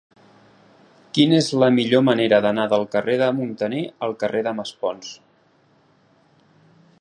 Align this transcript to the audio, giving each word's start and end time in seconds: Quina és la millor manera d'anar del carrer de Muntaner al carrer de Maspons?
Quina 1.17 1.35
és 1.41 1.49
la 1.63 1.69
millor 1.75 2.03
manera 2.07 2.39
d'anar 2.45 2.65
del 2.71 2.87
carrer 2.95 3.19
de 3.23 3.29
Muntaner 3.41 3.83
al 4.09 4.17
carrer 4.25 4.43
de 4.49 4.55
Maspons? 4.63 5.13